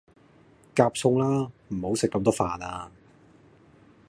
[0.73, 2.89] 夾餸啦，唔好食咁多飯呀